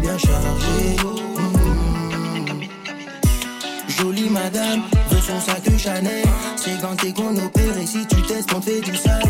bien 0.00 0.18
chargées. 0.18 0.96
Mm. 0.96 1.62
Jolie 3.88 4.30
madame, 4.30 4.82
veut 5.10 5.20
son 5.20 5.40
sac 5.40 5.62
Chanel. 5.78 6.24
C'est 6.56 6.80
quand 6.80 6.96
t'es 6.96 7.12
qu'on 7.12 7.36
opère 7.36 7.76
et 7.78 7.86
si 7.86 8.06
tu 8.06 8.22
testes, 8.22 8.50
on 8.54 8.60
te 8.60 8.70
fait 8.70 8.80
du 8.80 8.96
sale. 8.96 9.22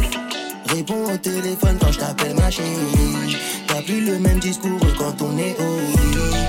Réponds 0.68 1.12
au 1.12 1.16
téléphone 1.16 1.76
quand 1.80 1.92
je 1.92 1.98
t'appelle 1.98 2.34
ma 2.34 2.50
chérie. 2.50 3.36
T'as 3.66 3.82
plus 3.82 4.04
le 4.04 4.18
même 4.18 4.38
discours 4.38 4.80
quand 4.98 5.20
on 5.22 5.36
est 5.38 5.56
au 5.58 5.76
lit. 5.78 6.46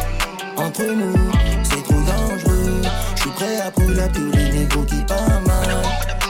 Entre 0.58 0.84
nous, 0.84 1.16
c'est 1.64 1.84
trop 1.84 2.02
dangereux. 2.02 2.82
Je 3.16 3.22
suis 3.22 3.32
prêt 3.32 3.60
à 3.60 3.72
brûler 3.72 4.02
à 4.02 4.08
tous 4.08 4.32
les 4.32 4.50
négros 4.52 4.84
qui 4.84 5.02
parlent 5.08 5.44
mal. 5.46 5.78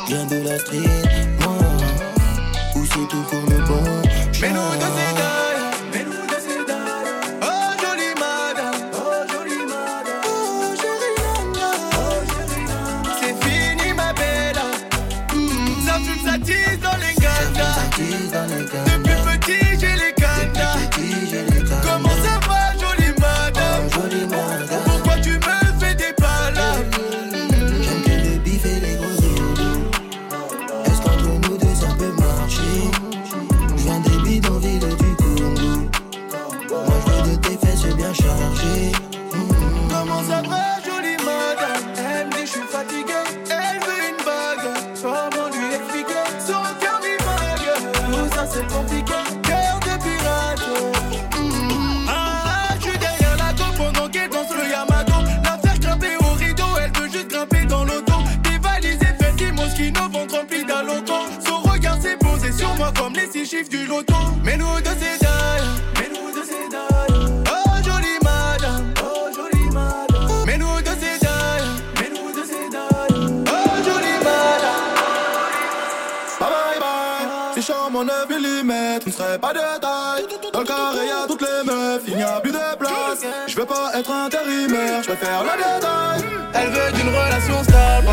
Viens 0.08 0.26
de 0.26 0.48
la 0.48 0.60
street, 0.60 1.04
moi. 1.42 1.58
Où 2.76 2.86
c'est 2.86 3.08
tout 3.10 3.24
pour 3.30 3.50
le 3.50 3.62
bon. 3.68 3.84
Mais 4.42 4.50
nous 4.50 5.43
Comment 38.16 38.30
ça 40.24 40.42
va, 40.44 40.80
jolie 40.86 41.18
madame? 41.26 41.84
Elle 41.98 42.28
me 42.28 42.32
dit 42.34 42.42
je 42.42 42.46
suis 42.52 42.68
fatigué, 42.70 43.12
elle 43.50 43.80
veut 43.80 44.04
une 44.10 44.18
bague. 44.24 44.70
Comment 45.02 45.48
lui 45.50 45.74
expliquer? 45.74 46.24
Son 46.40 46.62
cœur 46.80 47.00
divague 47.02 47.74
Tout 48.12 48.30
ça 48.36 48.46
c'est 48.46 48.68
compliqué, 48.72 49.16
cœur 49.42 49.80
de 49.80 49.98
pirate. 50.04 50.62
Mm. 51.40 52.06
Ah, 52.08 52.76
je 52.80 52.84
suis 52.90 53.00
derrière 53.00 53.36
la 53.38 53.52
go 53.54 53.64
pendant 53.78 54.08
qu'elle 54.10 54.30
danse 54.30 54.54
le 54.56 54.64
Yamato. 54.70 55.16
La 55.44 55.58
faire 55.58 55.80
grimper 55.80 56.16
au 56.20 56.34
rideau, 56.34 56.78
elle 56.84 56.92
veut 57.02 57.10
juste 57.10 57.30
grimper 57.30 57.66
dans 57.66 57.84
l'auto. 57.84 58.14
Dévaliser, 58.44 59.08
fait 59.20 59.34
des 59.38 59.52
Moschino, 59.52 60.08
ventre 60.12 60.36
rempli 60.38 60.64
d'aloco. 60.64 61.26
Son 61.44 61.62
regard 61.68 62.00
s'est 62.00 62.18
posé 62.18 62.52
sur 62.52 62.76
moi 62.76 62.92
comme 62.96 63.14
les 63.14 63.28
six 63.32 63.48
chiffres 63.50 63.72
du 63.72 63.88
loto. 63.88 64.14
Mais 64.44 64.56
nous 64.56 64.80
deux 64.82 64.96
c'est 65.00 65.13
pas 83.74 84.00
être 84.00 84.12
intérimaire, 84.12 85.02
je 85.02 85.08
préfère 85.12 85.44
le 85.44 85.54
détail. 85.58 86.22
Elle 86.54 86.70
veut 86.70 86.92
d'une 86.92 87.10
relation 87.10 87.64
stable, 87.64 88.08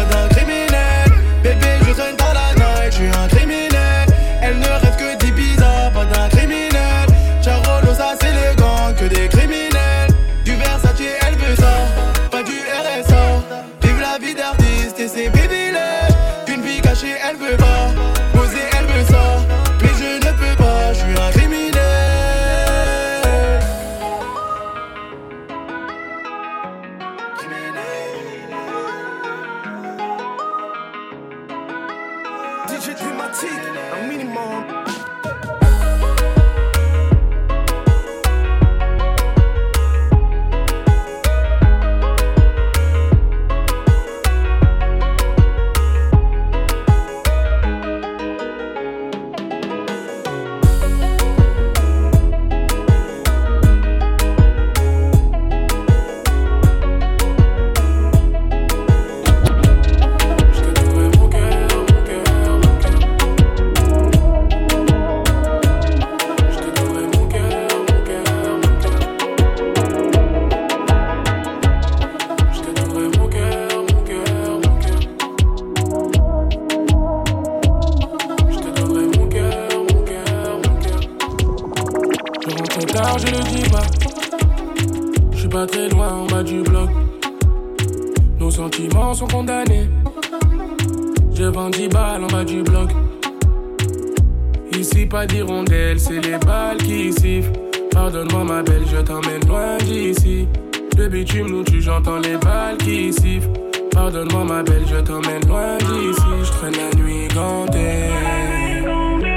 pas 95.26 95.98
c'est 95.98 96.20
les 96.20 96.38
balles 96.38 96.78
qui 96.78 97.12
sifflent. 97.12 97.52
Pardonne-moi, 97.90 98.44
ma 98.44 98.62
belle, 98.62 98.84
je 98.90 98.98
t'emmène 98.98 99.46
loin 99.46 99.76
d'ici. 99.78 100.48
Le 100.96 101.08
bitume 101.08 101.48
nous 101.48 101.62
tue, 101.62 101.82
j'entends 101.82 102.18
les 102.18 102.36
balles 102.36 102.78
qui 102.78 103.12
sifflent. 103.12 103.50
Pardonne-moi, 103.92 104.44
ma 104.44 104.62
belle, 104.62 104.84
je 104.86 104.96
t'emmène 104.96 105.46
loin 105.46 105.76
d'ici. 105.78 106.22
Je 106.42 106.50
traîne 106.52 106.74
la 106.74 106.96
nuit 106.98 107.28
gantée. 107.34 108.08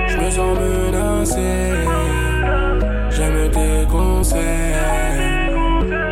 Je 0.07 0.17
me 0.17 0.31
sens 0.31 0.57
menacé. 0.57 1.71
J'aime 3.09 3.51
tes 3.51 3.87
conseils. 3.91 4.41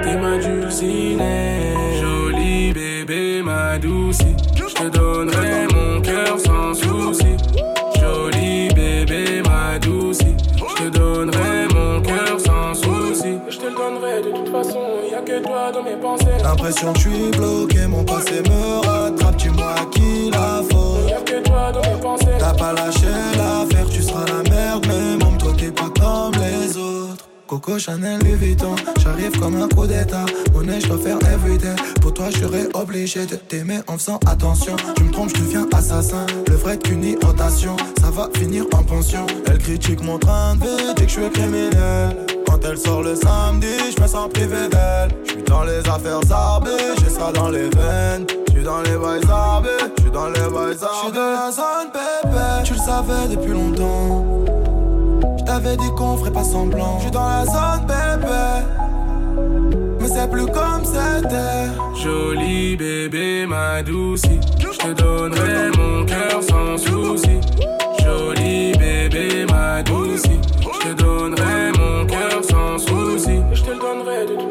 T'es 0.03 0.17
ma 0.17 0.37
dulcinée. 0.37 1.75
Jolie 2.01 2.73
bébé, 2.73 3.41
ma 3.43 3.77
douce. 3.77 4.19
Je 4.55 4.73
te 4.73 4.89
donnerai 4.89 5.67
mon 5.73 6.01
cœur 6.01 6.37
De 13.99 14.31
toute 14.31 14.49
façon. 14.49 14.79
Y'a 15.11 15.21
que 15.21 15.43
toi 15.43 15.71
dans 15.71 15.83
mes 15.83 15.95
pensées. 15.95 16.43
L'impression 16.43 16.93
que 16.93 16.99
je 16.99 17.09
suis 17.09 17.31
bloqué, 17.31 17.87
mon 17.87 18.03
passé 18.03 18.41
me 18.49 18.85
rattrape, 18.85 19.35
dis-moi 19.35 19.73
à 19.77 19.85
qui 19.85 20.29
la 20.31 20.61
faute. 20.69 21.09
Y'a 21.09 21.21
que 21.21 21.43
toi 21.43 21.71
dans 21.71 21.81
mes 21.81 21.99
pensées. 21.99 22.37
T'as 22.39 22.53
pas 22.53 22.73
lâché 22.73 23.07
l'affaire, 23.35 23.89
tu 23.89 24.01
seras 24.01 24.25
la 24.25 24.49
merde, 24.49 24.85
mais 24.87 25.23
même 25.23 25.37
toi 25.37 25.51
t'es 25.57 25.71
pas 25.71 25.89
comme 25.99 26.33
les 26.35 26.77
autres. 26.77 27.27
Coco 27.47 27.77
Chanel 27.77 28.19
Louis 28.21 28.35
Vuitton, 28.35 28.75
j'arrive 29.01 29.37
comme 29.39 29.61
un 29.61 29.67
coup 29.67 29.85
d'état. 29.85 30.25
Monnaie, 30.53 30.79
je 30.79 30.87
dois 30.87 30.97
faire 30.97 31.17
everyday. 31.33 31.75
Pour 32.01 32.13
toi, 32.13 32.29
je 32.29 32.37
serais 32.37 32.69
obligé 32.73 33.25
de 33.25 33.35
t'aimer 33.35 33.79
en 33.87 33.97
faisant 33.97 34.19
attention. 34.25 34.75
Tu 34.95 35.03
me 35.03 35.11
trompes, 35.11 35.31
je 35.35 35.41
deviens 35.41 35.67
assassin. 35.73 36.25
Le 36.47 36.55
vrai 36.55 36.77
qu'une 36.77 37.17
rotation, 37.21 37.75
ça 37.99 38.09
va 38.09 38.29
finir 38.37 38.65
en 38.73 38.83
pension. 38.83 39.25
Elle 39.47 39.57
critique 39.57 40.01
mon 40.01 40.17
train 40.17 40.55
de 40.55 40.63
vie, 40.63 40.93
dit 40.95 41.03
que 41.03 41.09
je 41.09 41.19
suis 41.19 41.29
criminel. 41.29 42.15
Quand 42.51 42.59
elle 42.69 42.77
sort 42.77 43.01
le 43.01 43.15
samedi, 43.15 43.93
je 43.95 44.01
me 44.01 44.07
sens 44.07 44.29
privé 44.29 44.67
d'elle. 44.69 45.09
Je 45.25 45.31
suis 45.31 45.43
dans 45.43 45.63
les 45.63 45.79
affaires 45.79 46.19
zarbées, 46.27 46.69
j'ai 46.99 47.09
ça 47.09 47.31
dans 47.31 47.47
les 47.47 47.69
veines. 47.69 48.25
Je 48.47 48.51
suis 48.51 48.63
dans 48.63 48.81
les 48.81 48.97
bails 48.97 49.25
zarbés, 49.25 49.69
je 49.95 50.01
suis 50.01 50.11
dans 50.11 50.27
les 50.27 50.49
bails 50.53 50.75
zarbés. 50.75 50.95
Je 50.95 51.05
suis 51.05 51.11
dans 51.13 51.31
la 51.31 51.51
zone 51.51 51.91
bébé, 51.93 52.63
tu 52.65 52.73
le 52.73 52.79
savais 52.79 53.27
depuis 53.33 53.51
longtemps. 53.51 54.25
Je 55.39 55.43
t'avais 55.45 55.77
dit 55.77 55.89
qu'on 55.97 56.17
ferait 56.17 56.33
pas 56.33 56.43
semblant. 56.43 56.97
Je 56.97 57.03
suis 57.03 57.11
dans 57.11 57.25
la 57.25 57.45
zone 57.45 57.85
bébé, 57.87 58.65
mais 60.01 60.09
c'est 60.09 60.29
plus 60.29 60.45
comme 60.47 60.83
c'était. 60.83 61.69
Jolie 62.03 62.75
bébé, 62.75 63.45
ma 63.47 63.81
douce. 63.81 64.23
Je 64.59 64.77
te 64.77 64.91
donnerai 64.91 65.71
mon 65.77 66.05
cœur 66.05 66.43
sans 66.43 66.77
souci. 66.77 67.39
Jolie 68.03 68.73
bébé, 68.73 69.45
ma 69.49 69.81
douce. 69.83 70.20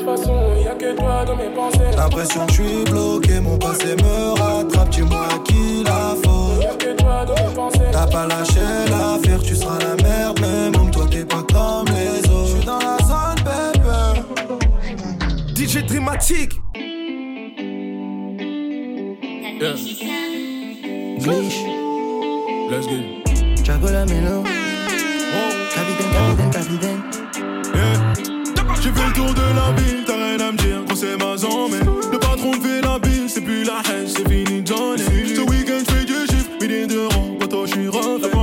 Toute 0.01 0.17
façon. 0.17 0.37
Y'a 0.65 0.75
que 0.75 0.97
toi 0.97 1.25
dans 1.25 1.37
mes 1.37 1.51
pensées. 1.51 1.97
L'impression 1.97 2.47
que 2.47 2.53
je 2.53 2.63
suis 2.63 2.85
bloqué, 2.85 3.41
mon 3.41 3.59
passé 3.59 3.97
me 3.97 4.39
rattrape. 4.39 4.91
Dis-moi 4.91 5.27
à 5.35 5.39
qui 5.39 5.85
la 5.85 6.15
faute. 6.23 6.63
Y'a 6.63 6.75
que 6.75 6.97
toi 6.97 7.25
dans 7.27 7.35
mes 7.35 7.55
pensées. 7.55 7.79
T'as 7.93 8.07
pas 8.07 8.27
lâché 8.27 8.61
l'affaire, 8.89 9.43
tu 9.43 9.57
seras 9.57 9.79
la 9.79 9.97
merde, 10.03 10.39
mais 10.41 10.71
même 10.71 10.91
toi 10.91 11.07
t'es 11.11 11.25
pas 11.25 11.43
comme 11.53 11.87
les 11.89 12.29
autres. 12.31 12.47
Je 12.47 12.57
suis 12.57 12.67
dans 12.67 12.79
la 12.79 12.99
zone 12.99 13.41
bébé. 13.45 13.97
DJ 15.55 15.85
Dramatique. 15.87 16.61
Yeah. 19.61 19.75
Glitch, 21.19 21.59
Let's 22.71 22.87
go. 22.87 22.97
Chago 23.63 23.89
la 23.91 24.07
mélo. 24.07 24.43
Capitaine, 25.75 26.11
capitaine, 26.13 26.51
capitaine. 26.51 27.20
J'ai 28.83 28.93
fait 28.93 29.07
le 29.07 29.13
tour 29.13 29.35
de 29.35 29.41
la 29.41 29.73
ville, 29.81 30.05
t'as 30.07 30.15
rien 30.15 30.41
à 30.41 30.53
me 30.53 30.57
dire, 30.57 30.85
qu'on 30.89 30.95
c'est 30.95 31.17
ma 31.17 31.37
zone, 31.37 31.71
mais 31.73 31.81
le 32.13 32.19
patron 32.19 32.53
fait 32.55 32.81
la 32.81 32.99
bille, 32.99 33.29
c'est 33.29 33.43
plus 33.43 33.63
la 33.65 33.83
haine, 33.91 34.07
c'est 34.07 34.27
fini 34.27 34.63
Johnny. 34.65 35.35
Ce 35.37 35.41
week-end, 35.43 35.83
je 35.87 35.95
fais 35.95 36.05
du 36.05 36.15
chiffre, 36.31 36.51
midi 36.61 36.87
de 36.87 37.07
rang, 37.15 37.37
toi 37.49 37.67
je 37.67 37.73
suis 37.73 37.89
rentré. 37.89 38.40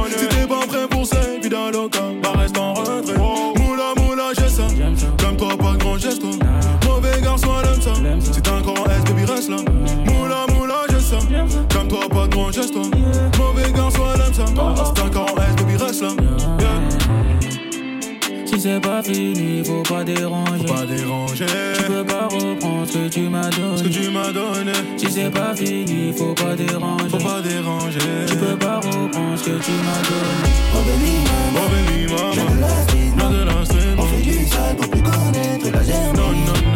C'est 18.68 18.82
pas 18.82 19.02
fini, 19.02 19.64
faut 19.64 19.84
pas 19.84 20.04
déranger. 20.04 20.66
Pas 20.66 20.86
déranger. 20.86 21.46
Tu 21.78 21.84
peux 21.84 22.04
pas 22.04 22.28
reprendre 22.28 22.86
ce 22.86 22.98
que 22.98 23.08
tu 23.08 23.22
m'as 23.30 23.50
donné. 23.50 23.78
Ce 23.78 23.84
que 23.84 23.88
tu 23.88 24.10
m'as 24.10 24.32
donné. 24.32 24.74
Si 24.98 25.10
c'est 25.10 25.30
pas 25.30 25.56
fini, 25.56 26.14
faut 26.14 26.34
pas 26.34 26.56
déranger. 26.56 27.10
Faut 27.10 27.18
pas 27.18 27.42
déranger. 27.42 28.00
Tu 28.28 28.36
peux 28.36 28.58
pas 28.58 28.78
reprendre 28.78 29.38
ce 29.38 29.44
que 29.46 29.58
tu 29.66 29.72
m'as 29.86 30.02
donné. 30.10 30.50
Oh 30.76 30.84
baby, 30.86 31.14
maman. 31.28 31.64
Oh 31.64 31.70
maman. 31.72 32.32
J'ai 32.34 32.56
de 32.56 32.62
la 32.62 32.70
street, 32.84 33.12
J'ai 33.18 33.38
de 33.38 33.44
la 33.46 33.66
street, 33.66 33.96
On 33.98 34.04
fait 34.04 34.22
du 34.22 34.46
sale 34.46 34.76
pour 34.76 34.90
plus 34.90 35.02
connaître 35.02 35.72
la 35.72 35.84
germe. 35.84 36.67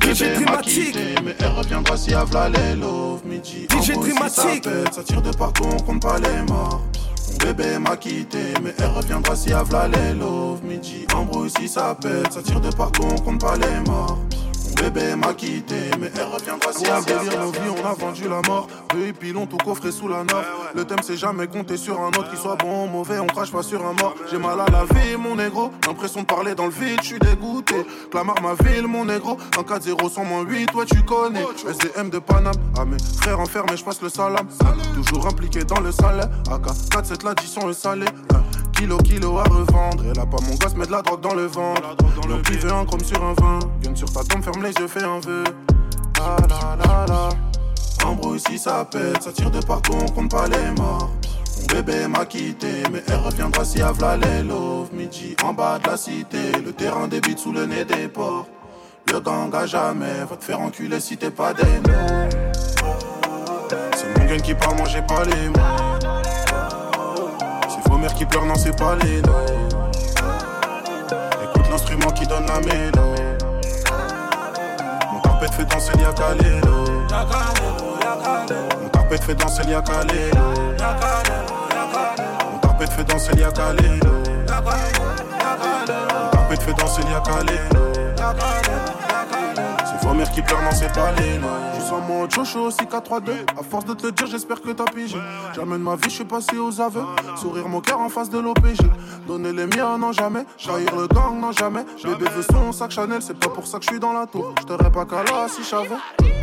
DJ 0.00 0.34
Dramatique. 0.34 0.96
Mais 1.24 1.34
elle 1.40 1.46
reviendra 1.46 1.96
si 1.96 2.12
elle 2.12 2.24
v'là 2.26 2.48
les 2.48 2.76
love 2.76 3.24
midi. 3.24 3.66
DJ 3.70 3.92
Dramatique. 3.92 4.68
Ça, 4.92 5.02
tire 5.02 5.22
de 5.22 5.32
partout, 5.32 5.64
on 5.72 5.82
compte 5.82 6.02
pas 6.02 6.18
les 6.18 6.42
morts. 6.48 6.82
Bébé 7.40 7.78
m'a 7.78 7.96
quitté, 7.96 8.54
mais 8.62 8.74
elle 8.78 8.90
reviendra 8.90 9.34
si 9.34 9.50
elle 9.50 9.64
v'là 9.64 9.88
les 9.88 10.14
love 10.14 10.62
midi. 10.62 11.06
Embrouille 11.14 11.50
si 11.50 11.68
ça 11.68 11.96
pète, 12.00 12.32
ça 12.32 12.42
tire 12.42 12.60
de 12.60 12.70
partout, 12.70 13.02
on 13.10 13.18
compte 13.20 13.40
pas 13.40 13.56
les 13.56 13.80
morts. 13.88 14.18
Bébé 14.76 15.14
m'a 15.16 15.32
quitté, 15.34 15.90
mais 16.00 16.10
elle 16.14 16.24
reviendra 16.24 16.72
si 16.72 16.84
elle 16.84 17.04
délire 17.04 17.40
nos 17.40 17.50
vies, 17.50 17.82
on 17.82 17.86
a 17.86 17.94
vendu 17.94 18.28
la 18.28 18.40
mort. 18.48 18.68
Eux 18.94 19.06
ils 19.06 19.14
pilons 19.14 19.46
tout 19.46 19.56
coffré 19.56 19.90
sous 19.92 20.08
la 20.08 20.24
norme. 20.24 20.44
Le 20.74 20.84
thème 20.84 20.98
c'est 21.02 21.16
jamais 21.16 21.46
compter 21.46 21.76
sur 21.76 22.00
un 22.00 22.08
autre 22.08 22.30
qui 22.30 22.36
soit 22.36 22.56
bon 22.56 22.84
ou 22.84 22.88
mauvais, 22.88 23.18
on 23.18 23.26
crache 23.26 23.52
pas 23.52 23.62
sur 23.62 23.84
un 23.84 23.92
mort. 23.92 24.14
J'ai 24.30 24.38
mal 24.38 24.60
à 24.60 24.66
la 24.70 24.84
vie, 24.84 25.16
mon 25.16 25.36
négro. 25.36 25.70
L'impression 25.86 26.22
de 26.22 26.26
parler 26.26 26.54
dans 26.54 26.66
le 26.66 26.72
vide, 26.72 27.00
je 27.02 27.06
suis 27.06 27.18
dégoûté. 27.18 27.86
Clamart 28.10 28.40
ma 28.42 28.54
ville, 28.68 28.86
mon 28.86 29.04
négro. 29.04 29.38
Un 29.58 29.62
4-0 29.62 30.10
sans 30.10 30.24
moins 30.24 30.42
8, 30.42 30.74
ouais 30.74 30.84
tu 30.86 31.02
connais. 31.02 31.44
SDM 31.68 32.10
de 32.10 32.18
Paname, 32.18 32.54
à 32.78 32.84
mes 32.84 32.98
frères 33.20 33.40
enfermés, 33.40 33.76
je 33.76 33.84
passe 33.84 34.02
le 34.02 34.08
salam. 34.08 34.46
Toujours 34.94 35.26
impliqué 35.26 35.64
dans 35.64 35.80
le 35.80 35.92
salaire. 35.92 36.28
AK 36.50 36.66
4-7 36.90 37.24
l'addition, 37.24 37.66
le 37.66 37.72
salé. 37.72 38.06
Kilo, 38.76 38.98
kilo 38.98 39.38
à 39.38 39.44
revendre. 39.44 40.04
Et 40.04 40.12
là, 40.14 40.26
pas 40.26 40.38
mon 40.42 40.54
gosse, 40.56 40.74
met 40.76 40.86
de 40.86 40.92
la 40.92 41.02
drogue 41.02 41.20
dans 41.20 41.34
le 41.34 41.46
ventre. 41.46 41.96
Le 42.28 42.42
qui 42.42 42.58
veut 42.58 42.72
un 42.72 42.84
chrome 42.84 43.04
sur 43.04 43.22
un 43.22 43.34
vin. 43.34 43.58
Gun 43.82 43.94
sur 43.94 44.12
ta 44.12 44.22
tombe, 44.24 44.42
ferme 44.42 44.62
les 44.62 44.72
yeux, 44.72 44.88
fais 44.88 45.04
un 45.04 45.20
vœu. 45.20 45.44
La 46.18 46.36
la 46.48 46.76
la 46.76 47.06
la. 47.06 47.28
Embrouille 48.06 48.40
si 48.40 48.58
ça 48.58 48.84
pète, 48.84 49.22
ça 49.22 49.32
tire 49.32 49.50
de 49.50 49.60
partout, 49.60 49.94
on 49.94 50.08
compte 50.10 50.30
pas 50.30 50.46
les 50.46 50.70
morts. 50.78 51.10
Mon 51.60 51.66
bébé 51.74 52.06
m'a 52.06 52.26
quitté, 52.26 52.82
mais 52.92 53.02
elle 53.08 53.16
reviendra 53.16 53.64
si 53.64 53.80
elle 53.80 53.92
v'là 53.94 54.16
les 54.16 54.42
love. 54.42 54.88
Midi 54.92 55.34
en 55.42 55.54
bas 55.54 55.78
de 55.78 55.88
la 55.88 55.96
cité, 55.96 56.52
le 56.64 56.72
terrain 56.72 57.08
débite 57.08 57.38
sous 57.38 57.52
le 57.52 57.64
nez 57.66 57.84
des 57.84 58.08
porcs. 58.08 58.46
Le 59.10 59.20
gang 59.20 59.54
à 59.54 59.66
jamais 59.66 60.24
va 60.28 60.36
te 60.36 60.44
faire 60.44 60.60
enculer 60.60 61.00
si 61.00 61.16
t'es 61.16 61.30
pas 61.30 61.54
des. 61.54 61.62
C'est 63.96 64.18
mon 64.18 64.26
gun 64.26 64.38
qui 64.38 64.54
parle, 64.54 64.76
moi 64.76 64.86
j'ai 64.86 65.02
pas 65.02 65.24
les 65.24 65.48
mots. 65.48 65.93
Vos 67.94 68.00
mères 68.00 68.14
qui 68.14 68.26
pleurent, 68.26 68.44
non 68.44 68.56
c'est 68.56 68.76
pas 68.76 68.96
les. 68.96 69.18
Écoute 69.18 69.28
l'instrument 71.70 72.10
qui 72.10 72.26
donne 72.26 72.44
la 72.44 72.58
mélo. 72.58 73.14
Mon 75.12 75.20
carpet 75.20 75.46
fait 75.52 75.64
danser 75.64 75.92
l'Ia 75.98 76.12
Kalelo. 76.12 76.86
Mon 78.82 78.88
carpet 78.88 79.18
fait 79.18 79.36
danser 79.36 79.62
l'Ia 79.62 79.80
Kalelo. 79.80 80.42
Mon 82.50 82.58
carpet 82.58 82.86
fait 82.86 83.04
danser 83.04 83.32
l'Ia 83.36 83.52
Kalelo. 83.52 84.10
Mon 84.48 86.30
carpet 86.32 86.56
fait 86.56 86.74
danser 86.74 87.02
l'Ia 87.02 87.22
Mère 90.14 90.30
qui 90.30 90.42
pleure, 90.42 90.60
pas 90.60 91.12
les 91.20 91.38
lots. 91.38 91.48
Je 91.74 91.80
suis 91.80 91.92
en 91.92 92.00
mode 92.00 92.32
chocho, 92.32 92.70
6 92.70 92.86
4 92.86 93.02
3 93.02 93.20
2 93.20 93.32
À 93.58 93.62
force 93.62 93.84
de 93.84 93.94
te 93.94 94.06
dire, 94.08 94.26
j'espère 94.26 94.60
que 94.60 94.70
t'as 94.70 94.84
pigé. 94.84 95.18
J'amène 95.54 95.82
ma 95.82 95.96
vie, 95.96 96.04
je 96.04 96.10
suis 96.10 96.24
passé 96.24 96.56
aux 96.56 96.80
aveux. 96.80 97.04
Sourire 97.36 97.68
mon 97.68 97.80
cœur 97.80 98.00
en 98.00 98.08
face 98.08 98.30
de 98.30 98.38
l'OPG. 98.38 98.78
Donner 99.26 99.52
les 99.52 99.66
miens, 99.66 99.98
non 99.98 100.12
jamais. 100.12 100.44
Trahir 100.62 100.94
le 100.94 101.08
gang, 101.08 101.40
non 101.40 101.52
jamais. 101.52 101.84
Bébé 102.04 102.26
veut 102.34 102.42
son 102.42 102.72
sac 102.72 102.92
Chanel, 102.92 103.22
c'est 103.22 103.38
pas 103.38 103.48
pour 103.48 103.66
ça 103.66 103.78
que 103.78 103.84
je 103.84 103.90
suis 103.90 104.00
dans 104.00 104.12
la 104.12 104.26
tour. 104.26 104.54
Je 104.68 104.88
pas 104.88 105.04
qu'à 105.04 105.24
là 105.24 105.48
si 105.48 105.62
j'avais. 105.68 106.33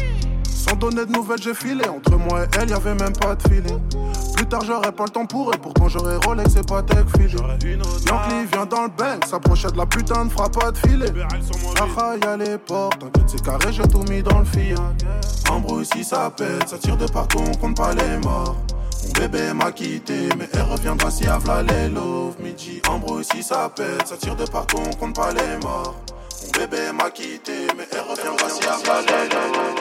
Donner 0.81 1.05
de 1.05 1.11
nouvelles, 1.11 1.39
j'ai 1.39 1.53
filé. 1.53 1.87
Entre 1.87 2.17
moi 2.17 2.43
et 2.43 2.47
elle, 2.59 2.71
y 2.71 2.73
avait 2.73 2.95
même 2.95 3.13
pas 3.13 3.35
de 3.35 3.41
feeling. 3.43 3.79
Plus 4.35 4.47
tard, 4.47 4.63
j'aurais 4.65 4.91
pas 4.91 5.03
le 5.03 5.11
temps 5.11 5.27
pour 5.27 5.53
elle. 5.53 5.59
Pourtant, 5.59 5.87
j'aurais 5.87 6.15
Rolex 6.25 6.55
et 6.55 6.63
pas 6.63 6.81
tech 6.81 7.05
feeling. 7.15 7.37
Yankee 8.07 8.47
vient 8.51 8.65
dans 8.65 8.83
le 8.85 8.89
bank, 8.89 9.23
s'approchait 9.29 9.69
de 9.69 9.77
la 9.77 9.85
putain 9.85 10.25
de 10.25 10.31
frappe 10.31 10.59
pas 10.59 10.71
de 10.71 10.77
filet. 10.79 11.13
Y 11.15 12.25
a 12.25 12.35
les 12.35 12.57
portes, 12.57 12.97
t'inquiète, 12.97 13.23
c'est 13.27 13.43
carré, 13.43 13.71
j'ai 13.71 13.83
tout 13.83 14.03
mis 14.09 14.23
dans 14.23 14.39
le 14.39 14.45
fil. 14.45 14.75
Embrouille 15.51 15.85
si 15.85 16.03
ça 16.03 16.31
pète, 16.35 16.67
ça 16.67 16.79
tire 16.79 16.97
de 16.97 17.05
partout, 17.05 17.43
on 17.47 17.57
compte 17.57 17.77
pas 17.77 17.93
les 17.93 18.17
morts. 18.17 18.55
Mon 19.05 19.21
bébé 19.21 19.53
m'a 19.53 19.71
quitté, 19.71 20.29
mais 20.35 20.49
elle 20.51 20.63
reviendra 20.63 21.11
si 21.11 21.27
avla 21.27 21.61
les 21.61 21.89
love. 21.89 22.33
Midi, 22.39 22.81
embrouille 22.89 23.23
si 23.23 23.43
ça 23.43 23.69
pète, 23.75 24.07
ça 24.07 24.17
tire 24.17 24.35
de 24.35 24.45
partout, 24.45 24.77
on 24.83 24.95
compte 24.95 25.15
pas 25.15 25.31
les 25.31 25.63
morts. 25.63 25.93
Mon 26.43 26.59
bébé 26.59 26.91
m'a 26.91 27.11
quitté, 27.11 27.67
mais 27.77 27.87
elle 27.91 27.99
reviendra 28.09 28.49
si 28.49 28.65
avla 28.65 29.01
les 29.01 29.29
love. 29.29 29.80